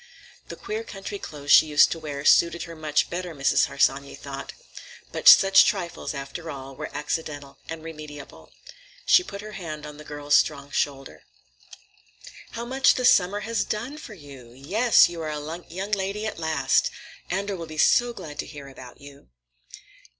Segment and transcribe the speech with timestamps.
[0.47, 3.67] The queer country clothes she used to wear suited her much better, Mrs.
[3.67, 4.51] Harsanyi thought.
[5.11, 8.51] But such trifles, after all, were accidental and remediable.
[9.05, 11.21] She put her hand on the girl's strong shoulder.
[12.53, 14.51] "How much the summer has done for you!
[14.53, 16.89] Yes, you are a young lady at last.
[17.29, 19.29] Andor will be so glad to hear about you."